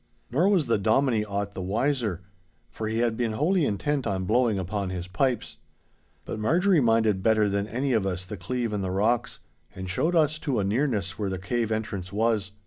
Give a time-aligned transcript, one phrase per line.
[0.31, 2.21] Nor was the Dominie aught the wiser.
[2.71, 5.57] For he had been wholly intent on blowing upon his pipes.
[6.25, 9.41] But Marjorie minded better than any of us the cleave in the rocks,
[9.75, 12.49] and showed us to a nearness where the cave entrance was.